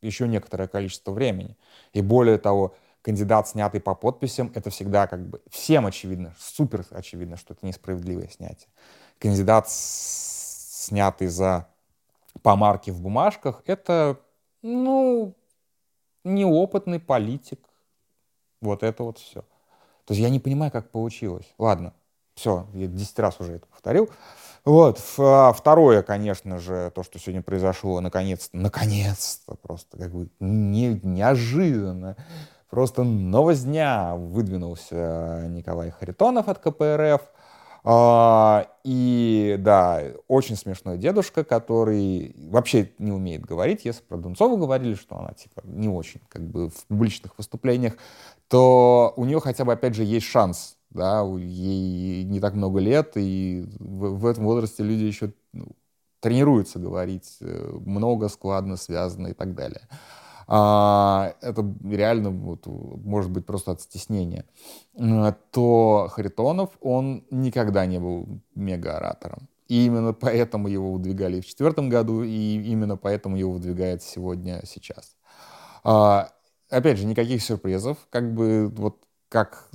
еще 0.00 0.26
некоторое 0.26 0.68
количество 0.68 1.12
времени. 1.12 1.56
И 1.92 2.00
более 2.00 2.38
того, 2.38 2.74
кандидат, 3.02 3.48
снятый 3.48 3.80
по 3.80 3.94
подписям, 3.94 4.50
это 4.54 4.70
всегда 4.70 5.06
как 5.06 5.26
бы 5.28 5.40
всем 5.50 5.86
очевидно, 5.86 6.34
супер 6.38 6.84
очевидно, 6.90 7.36
что 7.36 7.54
это 7.54 7.66
несправедливое 7.66 8.28
снятие. 8.28 8.68
Кандидат, 9.18 9.68
снятый 9.68 11.28
за 11.28 11.68
помарки 12.42 12.90
в 12.90 13.00
бумажках, 13.00 13.62
это, 13.66 14.18
ну, 14.62 15.34
неопытный 16.24 17.00
политик. 17.00 17.60
Вот 18.60 18.82
это 18.82 19.02
вот 19.04 19.18
все. 19.18 19.42
То 20.06 20.14
есть 20.14 20.20
я 20.20 20.30
не 20.30 20.40
понимаю, 20.40 20.70
как 20.70 20.90
получилось. 20.90 21.46
Ладно, 21.58 21.92
Все, 22.34 22.66
я 22.74 22.86
10 22.86 23.18
раз 23.18 23.40
уже 23.40 23.54
это 23.54 23.66
повторил. 23.66 24.10
Вот. 24.64 25.00
А, 25.18 25.52
второе, 25.52 26.02
конечно 26.02 26.58
же, 26.58 26.90
то, 26.94 27.02
что 27.02 27.18
сегодня 27.18 27.42
произошло, 27.42 28.00
наконец-то, 28.00 28.56
наконец-то, 28.56 29.54
просто 29.54 29.96
как 29.96 30.12
бы 30.12 30.28
не, 30.40 31.00
неожиданно, 31.02 32.16
просто 32.68 33.04
новость 33.04 33.64
дня 33.64 34.16
выдвинулся 34.16 35.46
Николай 35.48 35.90
Харитонов 35.90 36.48
от 36.48 36.58
КПРФ. 36.58 37.22
А, 37.88 38.66
и 38.82 39.54
да, 39.60 40.02
очень 40.26 40.56
смешной 40.56 40.98
дедушка, 40.98 41.44
который 41.44 42.34
вообще 42.50 42.90
не 42.98 43.12
умеет 43.12 43.46
говорить. 43.46 43.84
Если 43.84 44.02
про 44.02 44.16
Дунцову 44.16 44.56
говорили, 44.56 44.94
что 44.94 45.16
она 45.16 45.34
типа 45.34 45.62
не 45.64 45.88
очень 45.88 46.20
как 46.28 46.42
бы 46.42 46.68
в 46.68 46.84
публичных 46.86 47.38
выступлениях, 47.38 47.94
то 48.48 49.12
у 49.16 49.24
нее 49.24 49.38
хотя 49.40 49.64
бы 49.64 49.72
опять 49.72 49.94
же 49.94 50.02
есть 50.02 50.26
шанс 50.26 50.76
да, 50.90 51.22
ей 51.38 52.24
не 52.24 52.40
так 52.40 52.54
много 52.54 52.80
лет, 52.80 53.12
и 53.16 53.64
в, 53.78 54.18
в 54.18 54.26
этом 54.26 54.44
возрасте 54.44 54.82
люди 54.82 55.04
еще 55.04 55.32
ну, 55.52 55.68
тренируются 56.20 56.78
говорить 56.78 57.36
э, 57.40 57.78
много, 57.84 58.28
складно, 58.28 58.76
связано 58.76 59.28
и 59.28 59.34
так 59.34 59.54
далее. 59.54 59.82
А, 60.48 61.34
это 61.40 61.64
реально 61.84 62.30
вот, 62.30 62.66
может 62.66 63.30
быть 63.30 63.46
просто 63.46 63.72
от 63.72 63.80
стеснения. 63.80 64.44
То 65.50 66.08
Харитонов, 66.10 66.70
он 66.80 67.24
никогда 67.30 67.86
не 67.86 67.98
был 67.98 68.40
мега-оратором. 68.54 69.48
И 69.68 69.86
именно 69.86 70.12
поэтому 70.12 70.68
его 70.68 70.92
выдвигали 70.92 71.40
в 71.40 71.46
четвертом 71.46 71.88
году, 71.88 72.22
и 72.22 72.62
именно 72.62 72.96
поэтому 72.96 73.36
его 73.36 73.52
выдвигают 73.52 74.02
сегодня, 74.02 74.62
сейчас. 74.64 75.16
А, 75.82 76.30
опять 76.70 76.98
же, 76.98 77.06
никаких 77.06 77.42
сюрпризов. 77.42 77.98
Как 78.10 78.32
бы 78.32 78.68
вот 78.68 79.02
как 79.28 79.68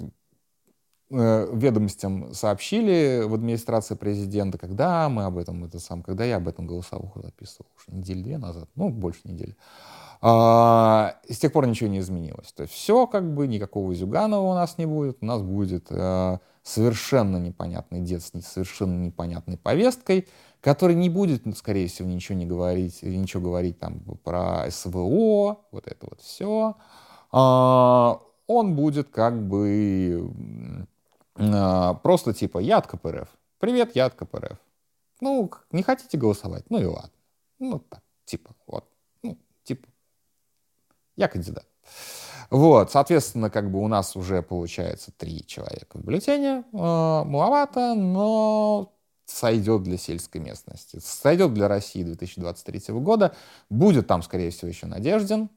Э, 1.13 1.49
ведомостям 1.53 2.33
сообщили 2.33 3.23
в 3.25 3.33
администрации 3.33 3.95
президента, 3.95 4.57
когда 4.57 5.09
мы 5.09 5.25
об 5.25 5.37
этом, 5.37 5.65
это 5.65 5.77
сам, 5.77 6.03
когда 6.03 6.23
я 6.23 6.37
об 6.37 6.47
этом 6.47 6.65
голосовуху 6.65 7.21
записывал, 7.21 7.69
уже 7.75 7.97
недели 7.97 8.23
две 8.23 8.37
назад, 8.37 8.69
ну, 8.75 8.87
больше 8.87 9.19
недели. 9.25 9.57
А, 10.23 11.15
с 11.27 11.39
тех 11.39 11.51
пор 11.51 11.65
ничего 11.65 11.89
не 11.89 11.99
изменилось. 11.99 12.51
То 12.53 12.63
есть 12.63 12.73
все, 12.73 13.07
как 13.07 13.33
бы, 13.33 13.47
никакого 13.47 13.93
Зюганова 13.95 14.51
у 14.51 14.53
нас 14.53 14.77
не 14.77 14.85
будет, 14.85 15.17
у 15.21 15.25
нас 15.25 15.41
будет 15.41 15.87
а, 15.89 16.39
совершенно 16.61 17.37
непонятный 17.37 18.01
дед 18.01 18.21
с 18.21 18.31
совершенно 18.41 19.03
непонятной 19.03 19.57
повесткой, 19.57 20.27
который 20.61 20.95
не 20.95 21.09
будет, 21.09 21.41
скорее 21.57 21.87
всего, 21.87 22.07
ничего 22.07 22.37
не 22.37 22.45
говорить, 22.45 23.01
ничего 23.01 23.41
говорить 23.41 23.79
там 23.79 23.99
про 24.23 24.69
СВО, 24.69 25.57
вот 25.71 25.87
это 25.87 26.07
вот 26.07 26.21
все. 26.21 26.75
А, 27.31 28.21
он 28.45 28.75
будет 28.75 29.09
как 29.09 29.41
бы 29.41 30.29
а, 31.35 31.95
просто 31.95 32.33
типа 32.33 32.59
я 32.59 32.77
от 32.77 32.85
КПРФ. 32.85 33.27
Привет, 33.57 33.95
я 33.95 34.05
от 34.05 34.13
КПРФ. 34.13 34.57
Ну, 35.19 35.49
не 35.71 35.81
хотите 35.81 36.17
голосовать? 36.17 36.65
Ну 36.69 36.79
и 36.79 36.85
ладно. 36.85 37.11
Ну, 37.59 37.79
так, 37.79 38.01
типа, 38.25 38.55
вот. 38.65 38.90
Я 41.21 41.27
кандидат. 41.27 41.67
Вот, 42.49 42.91
соответственно, 42.91 43.51
как 43.51 43.69
бы 43.69 43.79
у 43.79 43.87
нас 43.87 44.15
уже 44.15 44.41
получается 44.41 45.11
три 45.15 45.45
человека 45.45 45.99
в 45.99 46.01
бюллетене. 46.03 46.63
Э, 46.73 47.23
маловато, 47.23 47.93
но 47.93 48.91
сойдет 49.27 49.83
для 49.83 49.99
сельской 49.99 50.41
местности. 50.41 50.99
Сойдет 50.99 51.53
для 51.53 51.67
России 51.67 52.01
2023 52.01 52.95
года. 52.95 53.35
Будет 53.69 54.07
там, 54.07 54.23
скорее 54.23 54.49
всего, 54.49 54.69
еще 54.69 54.87
Надеждин. 54.87 55.51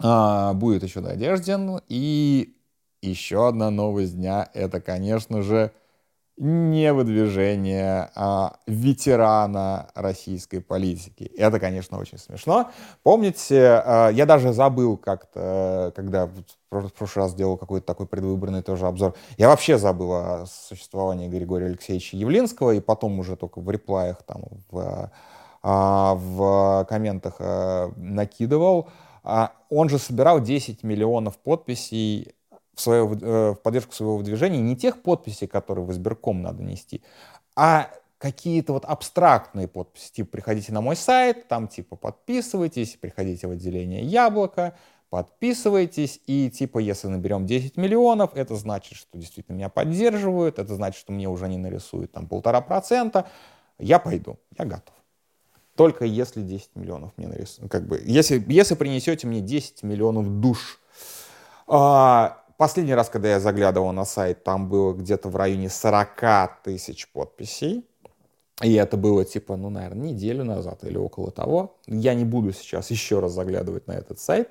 Э, 0.00 0.52
будет 0.54 0.84
еще 0.84 1.00
Надеждин. 1.00 1.80
И 1.88 2.56
еще 3.02 3.48
одна 3.48 3.70
новость 3.70 4.14
дня— 4.14 4.48
это, 4.54 4.80
конечно 4.80 5.42
же, 5.42 5.72
не 6.38 6.92
выдвижение 6.92 8.10
а 8.14 8.58
ветерана 8.66 9.90
российской 9.94 10.60
политики. 10.60 11.24
Это, 11.36 11.58
конечно, 11.58 11.98
очень 11.98 12.18
смешно. 12.18 12.70
Помните, 13.02 13.82
а, 13.84 14.08
я 14.10 14.24
даже 14.24 14.52
забыл 14.52 14.96
как-то, 14.96 15.92
когда 15.96 16.26
в 16.70 16.90
прошлый 16.90 17.24
раз 17.24 17.34
делал 17.34 17.56
какой-то 17.56 17.86
такой 17.86 18.06
предвыборный 18.06 18.62
тоже 18.62 18.86
обзор, 18.86 19.16
я 19.36 19.48
вообще 19.48 19.78
забыл 19.78 20.12
о 20.12 20.46
существовании 20.46 21.28
Григория 21.28 21.66
Алексеевича 21.66 22.16
Явлинского, 22.16 22.72
и 22.72 22.80
потом 22.80 23.18
уже 23.18 23.36
только 23.36 23.60
в 23.60 23.68
реплаях, 23.70 24.22
там, 24.22 24.44
в, 24.70 25.10
а, 25.62 26.14
в 26.14 26.86
комментах 26.88 27.36
а, 27.40 27.90
накидывал. 27.96 28.88
Он 29.68 29.90
же 29.90 29.98
собирал 29.98 30.40
10 30.40 30.84
миллионов 30.84 31.36
подписей 31.36 32.34
в, 32.78 32.80
свое, 32.80 33.02
э, 33.20 33.50
в 33.50 33.56
поддержку 33.56 33.92
своего 33.92 34.16
выдвижения 34.16 34.60
не 34.60 34.76
тех 34.76 35.02
подписей, 35.02 35.48
которые 35.48 35.84
в 35.84 35.90
избирком 35.90 36.42
надо 36.42 36.62
нести, 36.62 37.02
а 37.56 37.90
какие-то 38.18 38.72
вот 38.72 38.84
абстрактные 38.84 39.66
подписи, 39.66 40.12
типа 40.12 40.30
приходите 40.30 40.72
на 40.72 40.80
мой 40.80 40.94
сайт, 40.94 41.48
там 41.48 41.66
типа 41.66 41.96
подписывайтесь, 41.96 42.96
приходите 43.00 43.48
в 43.48 43.50
отделение 43.50 44.02
Яблоко, 44.02 44.76
подписывайтесь, 45.10 46.20
и 46.26 46.50
типа 46.50 46.78
если 46.78 47.08
наберем 47.08 47.46
10 47.46 47.76
миллионов, 47.76 48.30
это 48.34 48.54
значит, 48.54 48.96
что 48.96 49.18
действительно 49.18 49.56
меня 49.56 49.68
поддерживают, 49.68 50.60
это 50.60 50.74
значит, 50.74 51.00
что 51.00 51.12
мне 51.12 51.28
уже 51.28 51.48
не 51.48 51.58
нарисуют 51.58 52.12
там 52.12 52.28
полтора 52.28 52.60
процента, 52.60 53.26
я 53.78 53.98
пойду, 53.98 54.38
я 54.56 54.64
готов. 54.64 54.94
Только 55.74 56.04
если 56.04 56.42
10 56.42 56.76
миллионов 56.76 57.10
мне 57.16 57.26
нарисуют, 57.26 57.72
как 57.72 57.86
бы, 57.86 58.00
если, 58.04 58.44
если 58.48 58.74
принесете 58.76 59.26
мне 59.26 59.40
10 59.40 59.82
миллионов 59.82 60.28
душ, 60.40 60.80
а, 61.68 62.37
Последний 62.58 62.94
раз, 62.94 63.08
когда 63.08 63.28
я 63.28 63.38
заглядывал 63.38 63.92
на 63.92 64.04
сайт, 64.04 64.42
там 64.42 64.68
было 64.68 64.92
где-то 64.92 65.28
в 65.28 65.36
районе 65.36 65.70
40 65.70 66.64
тысяч 66.64 67.08
подписей. 67.12 67.86
И 68.60 68.74
это 68.74 68.96
было 68.96 69.24
типа, 69.24 69.54
ну, 69.54 69.70
наверное, 69.70 70.08
неделю 70.08 70.42
назад 70.42 70.82
или 70.82 70.98
около 70.98 71.30
того. 71.30 71.76
Я 71.86 72.14
не 72.14 72.24
буду 72.24 72.52
сейчас 72.52 72.90
еще 72.90 73.20
раз 73.20 73.30
заглядывать 73.30 73.86
на 73.86 73.92
этот 73.92 74.18
сайт. 74.18 74.50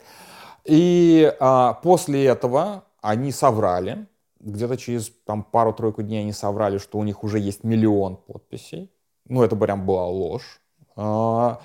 И 0.63 1.35
а, 1.41 1.73
после 1.73 2.23
этого 2.23 2.85
они 3.01 3.33
соврали. 3.33 4.07
Где-то 4.39 4.77
через 4.77 5.11
там, 5.25 5.43
пару-тройку 5.43 6.01
дней 6.01 6.21
они 6.21 6.31
соврали, 6.31 6.77
что 6.77 6.99
у 6.99 7.03
них 7.03 7.25
уже 7.25 7.39
есть 7.39 7.65
миллион 7.65 8.15
подписей. 8.15 8.89
Ну, 9.27 9.43
это 9.43 9.57
прям 9.57 9.85
была 9.85 10.05
ложь. 10.05 10.61
А, 10.95 11.59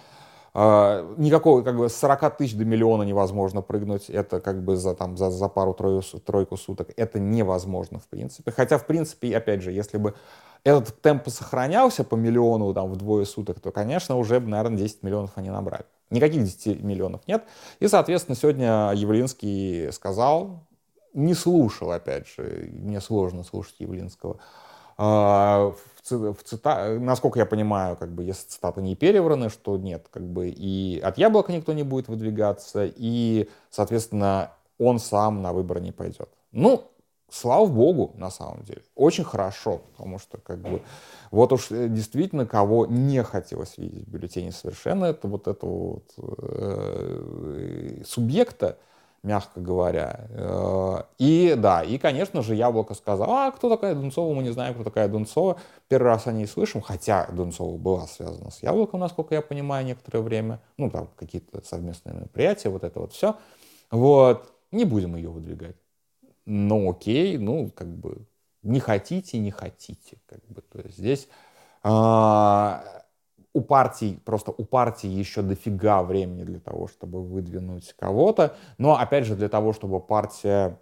никакого, 0.54 1.62
как 1.62 1.78
бы, 1.78 1.88
с 1.88 1.97
40 1.97 2.37
тысяч 2.37 2.54
до 2.54 2.64
миллиона 2.64 3.04
невозможно 3.04 3.62
прыгнуть. 3.62 4.11
Это 4.11 4.40
как 4.40 4.62
бы 4.62 4.76
за, 4.76 4.94
там, 4.94 5.16
за, 5.16 5.30
за 5.30 5.49
пару-тройку 5.49 6.56
суток. 6.56 6.90
Это 6.97 7.18
невозможно, 7.18 7.99
в 7.99 8.06
принципе. 8.09 8.52
Хотя, 8.52 8.76
в 8.76 8.87
принципе, 8.87 9.37
опять 9.37 9.62
же, 9.62 9.73
если 9.73 9.97
бы 9.97 10.14
этот 10.64 11.00
темп 11.00 11.28
сохранялся 11.28 12.04
по 12.04 12.16
миллиону 12.16 12.75
там, 12.75 12.90
в 12.92 12.97
двое 12.97 13.25
суток, 13.25 13.61
то, 13.61 13.73
конечно, 13.73 14.16
уже, 14.16 14.40
наверное, 14.40 14.78
10 14.78 15.02
миллионов 15.02 15.30
они 15.37 15.50
набрали. 15.50 15.87
Никаких 16.11 16.44
10 16.44 16.82
миллионов 16.82 17.23
нет. 17.26 17.44
И, 17.80 17.88
соответственно, 17.88 18.37
сегодня 18.37 18.92
Явлинский 18.94 19.90
сказал, 19.90 20.66
не 21.14 21.35
слушал, 21.35 21.90
опять 21.92 22.28
же, 22.28 22.71
мне 22.73 23.00
сложно 23.00 23.42
слушать 23.42 23.76
Явлинского, 23.78 24.38
а, 24.38 24.72
в 25.02 26.42
цита... 26.44 26.99
насколько 26.99 27.38
я 27.38 27.47
понимаю, 27.47 27.97
как 27.97 28.11
бы, 28.11 28.25
если 28.25 28.49
цитаты 28.49 28.82
не 28.82 28.94
перевраны, 28.94 29.49
что 29.49 29.76
нет, 29.76 30.06
как 30.11 30.23
бы 30.23 30.49
и 30.49 31.00
от 31.00 31.18
яблока 31.18 31.52
никто 31.52 31.73
не 31.73 31.82
будет 31.82 32.09
выдвигаться, 32.09 32.85
и, 32.85 33.49
соответственно, 33.71 34.50
он 34.78 34.99
сам 34.99 35.42
на 35.42 35.52
выборы 35.52 35.80
не 35.80 35.92
пойдет. 35.92 36.28
Ну, 36.52 36.90
слава 37.30 37.66
богу, 37.66 38.12
на 38.16 38.30
самом 38.30 38.62
деле. 38.62 38.82
Очень 38.94 39.25
хорошо, 39.25 39.82
потому 39.92 40.18
что, 40.18 40.38
как 40.38 40.59
бы, 40.59 40.82
вот 41.30 41.52
уж 41.52 41.71
э, 41.71 41.88
действительно, 41.88 42.47
кого 42.47 42.87
не 42.87 43.23
хотелось 43.23 43.78
видеть 43.78 44.06
в 44.06 44.11
бюллетене 44.11 44.52
совершенно, 44.52 45.06
это 45.06 45.28
вот 45.28 45.49
этого 45.49 45.94
вот, 45.94 46.12
э, 46.18 48.02
субъекта, 48.06 48.78
мягко 49.23 49.61
говоря. 49.61 50.26
Э, 50.31 51.02
и 51.19 51.55
да, 51.57 51.83
и, 51.83 51.99
конечно 51.99 52.43
же, 52.43 52.55
Яблоко 52.55 52.95
сказал, 52.95 53.31
а 53.31 53.50
кто 53.50 53.69
такая 53.69 53.95
Дунцова, 53.95 54.35
мы 54.35 54.43
не 54.43 54.50
знаем, 54.50 54.75
кто 54.75 54.85
такая 54.85 55.09
Дунцова. 55.09 55.59
Первый 55.88 56.09
раз 56.09 56.26
о 56.26 56.33
ней 56.33 56.47
слышим, 56.47 56.81
хотя 56.81 57.26
Дунцова 57.31 57.76
была 57.76 58.07
связана 58.07 58.50
с 58.50 58.62
Яблоком, 58.62 59.00
насколько 59.00 59.35
я 59.35 59.43
понимаю, 59.43 59.87
некоторое 59.87 60.21
время. 60.21 60.61
Ну, 60.76 60.91
там 60.91 61.09
какие-то 61.17 61.62
совместные 61.64 62.14
мероприятия, 62.14 62.69
вот 62.69 62.85
это 62.85 63.00
вот 63.00 63.12
все. 63.12 63.37
Вот, 63.91 64.52
не 64.71 64.85
будем 64.85 65.17
ее 65.17 65.31
выдвигать. 65.31 65.76
Ну, 66.45 66.91
окей, 66.91 67.38
ну, 67.38 67.71
как 67.71 67.88
бы, 67.88 68.26
не 68.62 68.81
хотите, 68.81 69.38
не 69.38 69.50
хотите. 69.50 70.19
Как 70.26 70.41
бы, 70.49 70.62
то 70.62 70.81
есть 70.81 70.99
здесь 70.99 71.29
а, 71.83 73.01
у 73.54 73.61
партий, 73.61 74.18
просто 74.25 74.50
у 74.50 74.64
партии 74.64 75.09
еще 75.09 75.42
дофига 75.42 76.02
времени 76.02 76.44
для 76.44 76.61
того, 76.61 76.88
чтобы 76.88 77.23
выдвинуть 77.23 77.94
кого-то. 77.99 78.56
Но, 78.78 78.99
опять 78.99 79.26
же, 79.26 79.37
для 79.37 79.49
того, 79.49 79.73
чтобы 79.73 80.00
партия 80.00 80.78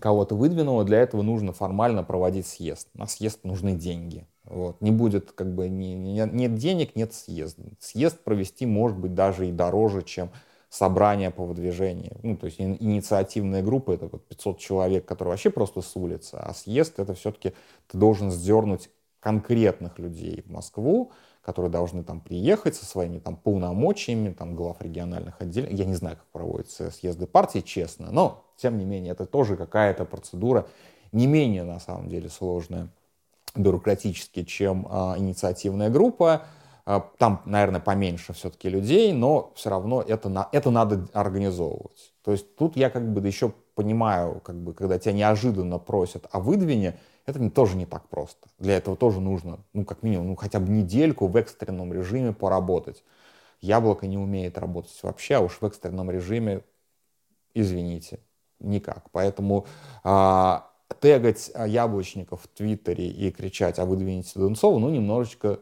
кого-то 0.00 0.34
выдвинула, 0.34 0.84
для 0.84 0.98
этого 0.98 1.22
нужно 1.22 1.52
формально 1.52 2.02
проводить 2.02 2.46
съезд. 2.46 2.88
На 2.94 3.06
съезд 3.06 3.44
нужны 3.44 3.74
деньги. 3.74 4.26
Вот. 4.44 4.80
Не 4.80 4.90
будет, 4.90 5.32
как 5.32 5.54
бы, 5.54 5.68
не, 5.68 5.94
не, 5.94 6.28
нет 6.32 6.54
денег, 6.56 6.96
нет 6.96 7.14
съезда. 7.14 7.62
Съезд 7.78 8.18
провести 8.24 8.66
может 8.66 8.98
быть 8.98 9.14
даже 9.14 9.48
и 9.48 9.52
дороже, 9.52 10.02
чем 10.02 10.30
собрания 10.68 11.30
по 11.30 11.44
выдвижению. 11.44 12.18
Ну, 12.22 12.36
то 12.36 12.46
есть 12.46 12.58
инициативная 12.58 13.62
группа— 13.62 13.90
это 13.92 14.08
вот 14.08 14.26
500 14.26 14.58
человек, 14.58 15.04
которые 15.04 15.32
вообще 15.32 15.50
просто 15.50 15.82
с 15.82 15.94
улицы, 15.96 16.36
а 16.36 16.54
съезд— 16.54 16.94
это 16.98 17.12
все-таки 17.14 17.52
ты 17.88 17.98
должен 17.98 18.30
сдернуть 18.30 18.88
конкретных 19.20 19.98
людей 19.98 20.42
в 20.46 20.50
Москву, 20.50 21.12
которые 21.42 21.70
должны 21.70 22.04
там 22.04 22.20
приехать 22.20 22.76
со 22.76 22.84
своими 22.84 23.18
там 23.18 23.36
полномочиями, 23.36 24.32
там 24.32 24.54
глав 24.54 24.80
региональных 24.80 25.40
отделений. 25.40 25.76
Я 25.76 25.84
не 25.84 25.94
знаю, 25.94 26.16
как 26.16 26.26
проводятся 26.26 26.90
съезды 26.90 27.26
партии, 27.26 27.60
честно, 27.60 28.10
но, 28.10 28.44
тем 28.56 28.78
не 28.78 28.84
менее, 28.84 29.12
это 29.12 29.26
тоже 29.26 29.56
какая-то 29.56 30.04
процедура 30.04 30.66
не 31.12 31.26
менее, 31.26 31.64
на 31.64 31.78
самом 31.78 32.08
деле, 32.08 32.28
сложная 32.28 32.88
бюрократически, 33.54 34.44
чем 34.44 34.86
а, 34.90 35.14
инициативная 35.18 35.90
группа. 35.90 36.46
А, 36.84 37.00
там, 37.18 37.42
наверное, 37.44 37.80
поменьше 37.80 38.32
все-таки 38.32 38.68
людей, 38.68 39.12
но 39.12 39.52
все 39.54 39.70
равно 39.70 40.02
это, 40.02 40.28
на, 40.28 40.48
это 40.52 40.70
надо 40.70 41.06
организовывать. 41.12 42.12
То 42.24 42.32
есть 42.32 42.56
тут 42.56 42.76
я 42.76 42.88
как 42.90 43.12
бы 43.12 43.24
еще 43.26 43.52
понимаю, 43.74 44.40
как 44.40 44.56
бы, 44.56 44.74
когда 44.74 44.98
тебя 44.98 45.12
неожиданно 45.12 45.78
просят 45.78 46.26
о 46.30 46.40
выдвине, 46.40 46.98
это 47.26 47.50
тоже 47.50 47.76
не 47.76 47.86
так 47.86 48.08
просто. 48.08 48.48
Для 48.58 48.76
этого 48.76 48.96
тоже 48.96 49.20
нужно, 49.20 49.60
ну, 49.72 49.84
как 49.84 50.02
минимум, 50.02 50.28
ну, 50.28 50.36
хотя 50.36 50.58
бы 50.58 50.68
недельку 50.68 51.26
в 51.26 51.36
экстренном 51.36 51.92
режиме 51.92 52.32
поработать. 52.32 53.04
Яблоко 53.60 54.06
не 54.06 54.18
умеет 54.18 54.58
работать 54.58 54.98
вообще, 55.02 55.36
а 55.36 55.40
уж 55.40 55.60
в 55.60 55.64
экстренном 55.64 56.10
режиме, 56.10 56.62
извините, 57.54 58.18
никак. 58.58 59.08
Поэтому 59.12 59.66
а, 60.02 60.68
тегать 61.00 61.50
а, 61.54 61.66
яблочников 61.66 62.42
в 62.42 62.48
Твиттере 62.48 63.06
и 63.06 63.30
кричать, 63.30 63.78
а 63.78 63.84
выдвините 63.84 64.32
Донцова, 64.34 64.80
ну, 64.80 64.90
немножечко, 64.90 65.60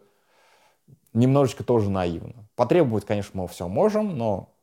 немножечко 1.13 1.63
тоже 1.63 1.91
наивно. 1.91 2.49
Потребовать, 2.57 3.05
конечно, 3.05 3.43
мы 3.43 3.49
все 3.49 3.69
можем, 3.69 4.17
но 4.17 4.55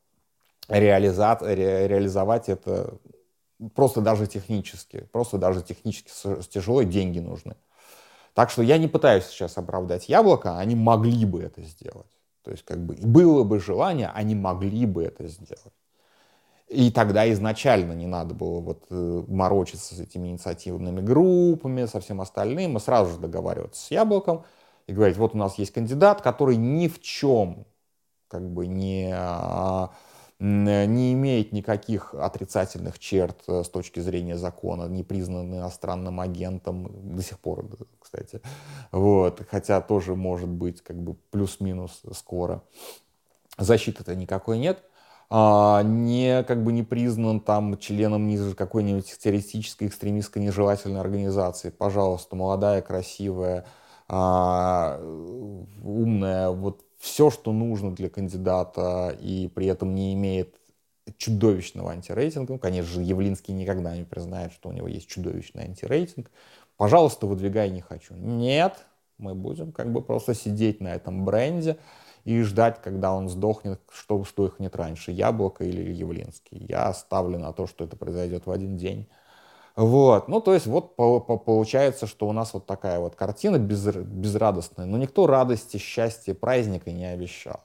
реализа... 0.68 1.38
ре... 1.40 1.86
реализовать 1.86 2.48
это 2.48 2.98
просто 3.74 4.00
даже 4.00 4.26
технически, 4.26 5.08
просто 5.12 5.38
даже 5.38 5.62
технически 5.62 6.10
тяжело, 6.48 6.82
деньги 6.82 7.18
нужны. 7.18 7.56
Так 8.34 8.50
что 8.50 8.62
я 8.62 8.78
не 8.78 8.88
пытаюсь 8.88 9.24
сейчас 9.24 9.58
оправдать 9.58 10.08
яблоко, 10.08 10.58
они 10.58 10.76
могли 10.76 11.24
бы 11.24 11.42
это 11.42 11.62
сделать. 11.62 12.06
То 12.42 12.52
есть 12.52 12.64
как 12.64 12.78
бы 12.78 12.94
было 12.94 13.44
бы 13.44 13.60
желание, 13.60 14.10
они 14.14 14.34
могли 14.34 14.86
бы 14.86 15.04
это 15.04 15.26
сделать. 15.26 15.74
И 16.68 16.90
тогда 16.90 17.30
изначально 17.32 17.92
не 17.92 18.06
надо 18.06 18.34
было 18.34 18.60
вот 18.60 18.84
э, 18.90 19.24
морочиться 19.26 19.94
с 19.94 20.00
этими 20.00 20.28
инициативными 20.28 21.00
группами, 21.00 21.86
со 21.86 21.98
всем 22.00 22.20
остальным, 22.20 22.76
и 22.76 22.80
сразу 22.80 23.12
же 23.12 23.18
договариваться 23.18 23.86
с 23.86 23.90
Яблоком 23.90 24.44
и 24.86 24.92
говорить, 24.92 25.16
вот 25.16 25.34
у 25.34 25.38
нас 25.38 25.58
есть 25.58 25.72
кандидат, 25.72 26.20
который 26.20 26.56
ни 26.56 26.88
в 26.88 27.00
чем 27.00 27.66
как 28.28 28.48
бы 28.50 28.66
не, 28.66 29.10
а, 29.14 29.90
не 30.40 31.12
имеет 31.14 31.52
никаких 31.52 32.14
отрицательных 32.14 32.98
черт 32.98 33.42
э, 33.48 33.64
с 33.64 33.68
точки 33.68 33.98
зрения 33.98 34.36
закона, 34.36 34.86
не 34.86 35.02
признан 35.02 35.52
иностранным 35.52 36.20
агентом 36.20 37.16
до 37.16 37.22
сих 37.22 37.40
пор, 37.40 37.66
кстати. 37.98 38.40
Вот. 38.92 39.42
Хотя 39.50 39.80
тоже 39.80 40.14
может 40.14 40.48
быть 40.48 40.80
как 40.82 40.96
бы 40.96 41.14
плюс-минус 41.30 42.02
скоро. 42.12 42.62
Защиты-то 43.58 44.14
никакой 44.14 44.58
нет 44.58 44.84
а, 45.30 45.82
не 45.82 46.42
как 46.44 46.64
бы 46.64 46.72
не 46.72 46.82
признан 46.82 47.40
там 47.40 47.76
членом 47.78 48.54
какой-нибудь 48.54 49.18
террористической, 49.18 49.88
экстремистской, 49.88 50.42
нежелательной 50.42 51.00
организации. 51.00 51.70
Пожалуйста, 51.70 52.34
молодая, 52.34 52.80
красивая, 52.80 53.66
а, 54.08 54.98
умная, 55.82 56.48
вот 56.50 56.84
все, 56.98 57.30
что 57.30 57.52
нужно 57.52 57.94
для 57.94 58.08
кандидата, 58.08 59.16
и 59.20 59.48
при 59.48 59.66
этом 59.66 59.94
не 59.94 60.14
имеет 60.14 60.54
чудовищного 61.16 61.92
антирейтинга. 61.92 62.52
Ну, 62.52 62.58
конечно 62.58 62.92
же, 62.92 63.02
Явлинский 63.02 63.52
никогда 63.52 63.96
не 63.96 64.04
признает, 64.04 64.52
что 64.52 64.68
у 64.68 64.72
него 64.72 64.88
есть 64.88 65.08
чудовищный 65.08 65.64
антирейтинг. 65.64 66.30
Пожалуйста, 66.76 67.26
выдвигай 67.26 67.70
не 67.70 67.80
хочу. 67.80 68.14
Нет, 68.14 68.84
мы 69.16 69.34
будем 69.34 69.72
как 69.72 69.92
бы 69.92 70.02
просто 70.02 70.34
сидеть 70.34 70.80
на 70.80 70.94
этом 70.94 71.24
бренде 71.24 71.78
и 72.24 72.42
ждать, 72.42 72.80
когда 72.82 73.14
он 73.14 73.28
сдохнет, 73.28 73.80
что, 73.90 74.24
что 74.24 74.46
их 74.46 74.58
нет 74.58 74.76
раньше, 74.76 75.12
Яблоко 75.12 75.64
или 75.64 75.92
Явлинский. 75.92 76.66
Я 76.68 76.92
ставлю 76.92 77.38
на 77.38 77.52
то, 77.52 77.66
что 77.66 77.84
это 77.84 77.96
произойдет 77.96 78.46
в 78.46 78.50
один 78.50 78.76
день. 78.76 79.08
Вот, 79.78 80.26
ну 80.26 80.40
то 80.40 80.54
есть 80.54 80.66
вот 80.66 80.96
по, 80.96 81.20
по, 81.20 81.38
получается, 81.38 82.08
что 82.08 82.26
у 82.26 82.32
нас 82.32 82.52
вот 82.52 82.66
такая 82.66 82.98
вот 82.98 83.14
картина 83.14 83.58
без, 83.58 83.86
безрадостная, 83.86 84.86
но 84.86 84.98
никто 84.98 85.28
радости, 85.28 85.76
счастья, 85.76 86.34
праздника 86.34 86.90
не 86.90 87.04
обещал. 87.04 87.60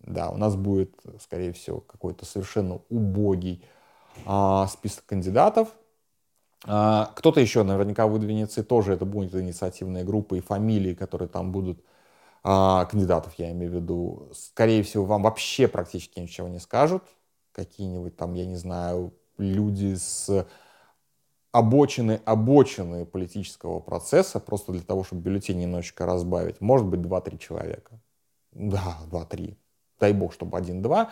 Да, 0.00 0.30
у 0.30 0.38
нас 0.38 0.56
будет, 0.56 0.94
скорее 1.20 1.52
всего, 1.52 1.80
какой-то 1.80 2.24
совершенно 2.24 2.80
убогий 2.88 3.62
а, 4.24 4.66
список 4.68 5.04
кандидатов. 5.04 5.68
А, 6.66 7.12
кто-то 7.14 7.40
еще 7.40 7.62
наверняка 7.62 8.06
выдвинется, 8.06 8.62
и 8.62 8.64
тоже 8.64 8.94
это 8.94 9.04
будет 9.04 9.34
инициативная 9.34 10.02
группа 10.02 10.36
и 10.36 10.40
фамилии, 10.40 10.94
которые 10.94 11.28
там 11.28 11.52
будут 11.52 11.84
а, 12.42 12.86
кандидатов 12.86 13.34
я 13.36 13.52
имею 13.52 13.70
в 13.70 13.74
виду, 13.74 14.30
скорее 14.32 14.82
всего, 14.82 15.04
вам 15.04 15.24
вообще 15.24 15.68
практически 15.68 16.20
ничего 16.20 16.48
не 16.48 16.58
скажут. 16.58 17.02
Какие-нибудь 17.52 18.16
там, 18.16 18.32
я 18.32 18.46
не 18.46 18.56
знаю, 18.56 19.12
люди 19.36 19.94
с 19.94 20.46
обочины, 21.54 22.20
обочины 22.24 23.06
политического 23.06 23.78
процесса, 23.78 24.40
просто 24.40 24.72
для 24.72 24.82
того, 24.82 25.04
чтобы 25.04 25.22
бюллетень 25.22 25.60
немножечко 25.60 26.04
разбавить. 26.04 26.60
Может 26.60 26.86
быть, 26.86 27.00
2-3 27.00 27.38
человека. 27.38 28.00
Да, 28.52 28.98
2-3. 29.12 29.56
Дай 30.00 30.12
бог, 30.12 30.32
чтобы 30.32 30.58
1-2. 30.58 31.06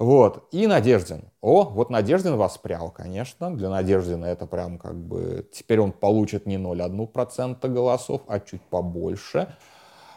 Вот. 0.00 0.48
И 0.50 0.66
Надеждин. 0.66 1.30
О, 1.40 1.62
вот 1.62 1.90
Надеждин 1.90 2.36
воспрял, 2.36 2.90
конечно. 2.90 3.56
Для 3.56 3.70
Надеждина 3.70 4.24
это 4.24 4.46
прям 4.46 4.78
как 4.78 4.96
бы... 4.96 5.48
Теперь 5.52 5.78
он 5.78 5.92
получит 5.92 6.46
не 6.46 6.56
0,1% 6.56 7.68
голосов, 7.68 8.22
а 8.26 8.40
чуть 8.40 8.62
побольше. 8.62 9.54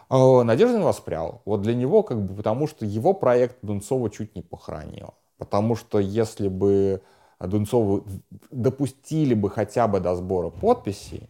Надеждин 0.10 0.82
воспрял. 0.82 1.43
Вот 1.45 1.62
для 1.62 1.75
него, 1.75 2.01
как 2.01 2.25
бы, 2.25 2.34
потому 2.34 2.65
что 2.65 2.88
его 2.88 3.13
проект 3.13 3.58
Дунцова 3.62 4.10
чуть 4.10 4.36
не 4.36 4.41
похоронил. 4.41 5.13
Потому 5.38 5.75
что 5.75 5.99
если 5.99 6.47
бы 6.47 7.03
Дунцову 7.47 8.06
допустили 8.52 9.34
бы 9.34 9.49
хотя 9.49 9.88
бы 9.88 9.99
до 9.99 10.15
сбора 10.15 10.49
подписей, 10.49 11.30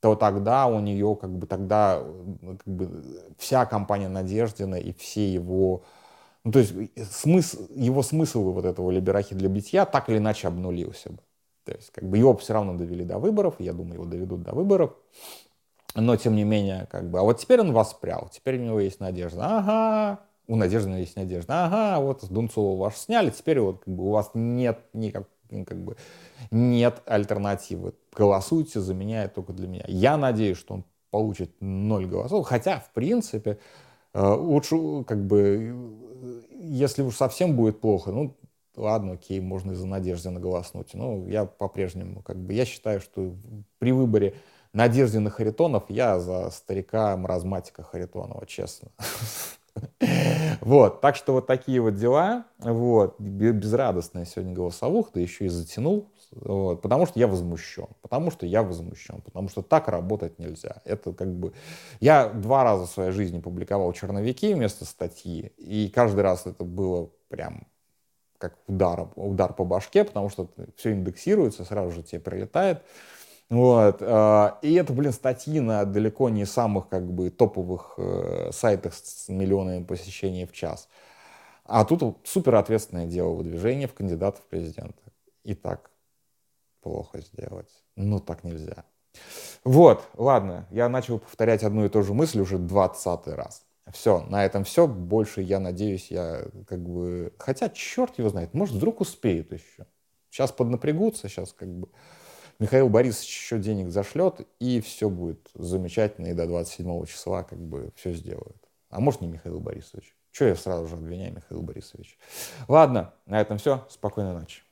то 0.00 0.14
тогда 0.14 0.66
у 0.66 0.80
нее, 0.80 1.16
как 1.20 1.30
бы, 1.30 1.46
тогда 1.46 2.02
как 2.64 2.74
бы, 2.74 3.04
вся 3.38 3.66
компания 3.66 4.08
Надеждина 4.08 4.76
и 4.76 4.92
все 4.92 5.32
его, 5.32 5.82
ну, 6.44 6.52
то 6.52 6.60
есть 6.60 6.74
смысл, 7.12 7.66
его 7.74 8.02
смысл 8.02 8.52
вот 8.52 8.64
этого 8.64 8.90
либерахи 8.90 9.34
для 9.34 9.48
битья 9.48 9.84
так 9.86 10.08
или 10.08 10.18
иначе 10.18 10.48
обнулился 10.48 11.10
бы. 11.10 11.18
То 11.64 11.72
есть, 11.72 11.90
как 11.90 12.04
бы 12.04 12.16
его 12.16 12.36
все 12.36 12.54
равно 12.54 12.74
довели 12.74 13.04
до 13.04 13.18
выборов, 13.18 13.56
я 13.58 13.72
думаю, 13.72 13.94
его 13.94 14.04
доведут 14.04 14.42
до 14.42 14.52
выборов 14.52 14.94
но 15.94 16.16
тем 16.16 16.36
не 16.36 16.44
менее, 16.44 16.86
как 16.90 17.10
бы, 17.10 17.18
а 17.18 17.22
вот 17.22 17.38
теперь 17.38 17.60
он 17.60 17.72
воспрял, 17.72 18.28
теперь 18.32 18.58
у 18.58 18.62
него 18.62 18.80
есть 18.80 19.00
надежда, 19.00 19.58
ага, 19.58 20.20
у 20.48 20.56
Надежды 20.56 20.90
есть 20.90 21.16
надежда, 21.16 21.66
ага, 21.66 22.00
вот 22.00 22.26
Дунцова 22.28 22.78
ваш 22.78 22.96
сняли, 22.96 23.30
теперь 23.30 23.60
вот 23.60 23.84
как 23.84 23.94
бы 23.94 24.06
у 24.06 24.10
вас 24.10 24.30
нет 24.34 24.80
никак, 24.92 25.28
как 25.50 25.78
бы, 25.78 25.96
нет 26.50 27.02
альтернативы, 27.06 27.94
голосуйте 28.16 28.80
за 28.80 28.94
меня 28.94 29.24
и 29.24 29.28
только 29.28 29.52
для 29.52 29.68
меня. 29.68 29.84
Я 29.86 30.16
надеюсь, 30.16 30.58
что 30.58 30.74
он 30.74 30.84
получит 31.10 31.50
ноль 31.60 32.06
голосов, 32.06 32.46
хотя, 32.46 32.80
в 32.80 32.90
принципе, 32.92 33.58
э, 34.14 34.26
лучше, 34.26 35.04
как 35.04 35.24
бы, 35.24 35.76
если 36.52 37.02
уж 37.02 37.14
совсем 37.16 37.56
будет 37.56 37.80
плохо, 37.80 38.10
ну, 38.10 38.36
ладно, 38.76 39.12
окей, 39.12 39.40
можно 39.40 39.72
из-за 39.72 39.86
надежды 39.86 40.30
наголоснуть. 40.30 40.94
Но 40.94 41.26
я 41.28 41.44
по-прежнему, 41.44 42.22
как 42.22 42.36
бы, 42.38 42.52
я 42.52 42.64
считаю, 42.64 43.00
что 43.00 43.34
при 43.78 43.92
выборе 43.92 44.34
Надежды 44.74 45.18
на 45.18 45.30
Харитонов, 45.30 45.84
я 45.88 46.20
за 46.20 46.50
старика 46.50 47.16
маразматика 47.16 47.82
Харитонова, 47.82 48.46
честно. 48.46 48.90
Вот, 50.60 51.00
так 51.00 51.16
что 51.16 51.34
вот 51.34 51.46
такие 51.46 51.80
вот 51.80 51.94
дела, 51.94 52.44
вот, 52.58 53.18
безрадостная 53.18 54.24
сегодня 54.24 54.54
голосовуха, 54.54 55.10
да 55.14 55.20
еще 55.20 55.46
и 55.46 55.48
затянул, 55.48 56.10
вот, 56.32 56.82
потому 56.82 57.06
что 57.06 57.18
я 57.18 57.26
возмущен, 57.26 57.86
потому 58.02 58.30
что 58.30 58.44
я 58.44 58.62
возмущен, 58.62 59.22
потому 59.22 59.48
что 59.48 59.62
так 59.62 59.88
работать 59.88 60.38
нельзя. 60.38 60.82
Это 60.84 61.12
как 61.12 61.32
бы... 61.32 61.52
Я 62.00 62.28
два 62.28 62.64
раза 62.64 62.86
в 62.86 62.90
своей 62.90 63.12
жизни 63.12 63.40
публиковал 63.40 63.92
черновики 63.92 64.52
вместо 64.52 64.84
статьи, 64.84 65.52
и 65.56 65.88
каждый 65.94 66.20
раз 66.20 66.46
это 66.46 66.64
было 66.64 67.10
прям 67.28 67.66
как 68.38 68.56
удар, 68.66 69.08
удар 69.16 69.52
по 69.52 69.64
башке, 69.64 70.04
потому 70.04 70.28
что 70.28 70.48
все 70.76 70.92
индексируется, 70.92 71.64
сразу 71.64 71.90
же 71.90 72.02
тебе 72.02 72.20
прилетает. 72.20 72.82
Вот. 73.50 73.98
А, 74.00 74.58
и 74.62 74.74
это, 74.74 74.92
блин, 74.92 75.12
статьи 75.12 75.60
на 75.60 75.84
далеко 75.84 76.28
не 76.28 76.44
самых 76.44 76.88
как 76.88 77.10
бы 77.10 77.30
топовых 77.30 77.94
э, 77.96 78.50
сайтах 78.52 78.94
с 78.94 79.28
миллионами 79.28 79.84
посещений 79.84 80.46
в 80.46 80.52
час. 80.52 80.88
А 81.64 81.84
тут 81.84 82.18
супер 82.26 82.54
ответственное 82.54 83.06
дело 83.06 83.34
выдвижение 83.34 83.88
в 83.88 83.94
кандидата 83.94 84.40
в 84.40 84.46
президенты. 84.46 85.02
И 85.44 85.54
так 85.54 85.90
плохо 86.82 87.20
сделать. 87.20 87.70
Ну, 87.96 88.20
так 88.20 88.44
нельзя. 88.44 88.84
Вот, 89.64 90.04
ладно, 90.14 90.66
я 90.70 90.88
начал 90.88 91.18
повторять 91.18 91.64
одну 91.64 91.84
и 91.84 91.88
ту 91.88 92.02
же 92.02 92.14
мысль 92.14 92.40
уже 92.40 92.58
двадцатый 92.58 93.34
раз. 93.34 93.64
Все, 93.92 94.20
на 94.20 94.44
этом 94.44 94.64
все. 94.64 94.86
Больше, 94.86 95.40
я 95.40 95.58
надеюсь, 95.58 96.10
я 96.10 96.44
как 96.66 96.80
бы... 96.80 97.32
Хотя, 97.38 97.68
черт 97.70 98.18
его 98.18 98.28
знает, 98.28 98.54
может, 98.54 98.74
вдруг 98.74 99.00
успеют 99.00 99.52
еще. 99.52 99.86
Сейчас 100.30 100.52
поднапрягутся, 100.52 101.28
сейчас 101.28 101.52
как 101.52 101.68
бы 101.68 101.88
Михаил 102.58 102.88
Борисович 102.88 103.28
еще 103.28 103.58
денег 103.58 103.90
зашлет, 103.90 104.46
и 104.58 104.80
все 104.80 105.08
будет 105.08 105.48
замечательно, 105.54 106.26
и 106.26 106.34
до 106.34 106.46
27 106.46 107.06
числа 107.06 107.44
как 107.44 107.58
бы 107.60 107.92
все 107.94 108.12
сделают. 108.12 108.56
А 108.90 109.00
может, 109.00 109.20
не 109.20 109.28
Михаил 109.28 109.60
Борисович. 109.60 110.16
Че 110.32 110.48
я 110.48 110.56
сразу 110.56 110.86
же 110.88 110.96
обвиняю 110.96 111.34
Михаила 111.34 111.62
Борисовича? 111.62 112.16
Ладно, 112.66 113.14
на 113.26 113.40
этом 113.40 113.58
все. 113.58 113.86
Спокойной 113.88 114.32
ночи. 114.32 114.62